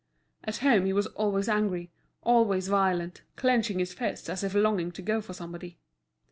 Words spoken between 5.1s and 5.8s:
for somebody.